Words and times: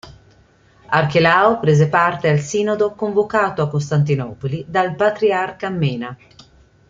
Archelao 0.99 1.59
prese 1.59 1.87
parte 1.87 2.27
al 2.27 2.39
sinodo 2.39 2.95
convocato 2.95 3.61
a 3.61 3.69
Costantinopoli 3.69 4.65
dal 4.67 4.95
patriarca 4.95 5.69
Mena. 5.69 6.17